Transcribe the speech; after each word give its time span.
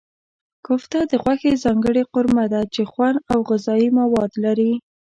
کوفته 0.65 0.99
د 1.11 1.13
غوښې 1.23 1.53
ځانګړې 1.63 2.03
قورمه 2.11 2.45
ده 2.53 2.61
چې 2.73 2.81
خوند 2.91 3.17
او 3.31 3.39
غذايي 3.49 3.89
مواد 3.99 4.31
لري. 4.43 4.73